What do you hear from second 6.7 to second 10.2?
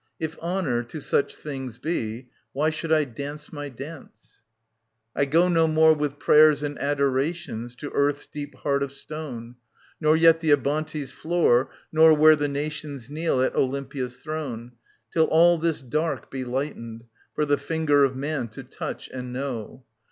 adorations To Earth's deep Heart of Stone, Nor